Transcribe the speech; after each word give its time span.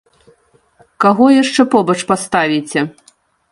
Каго 1.05 1.27
яшчэ 1.43 1.61
побач 1.75 1.99
паставіце? 2.15 2.79